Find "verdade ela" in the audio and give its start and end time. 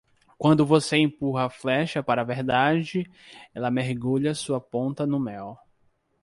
2.25-3.69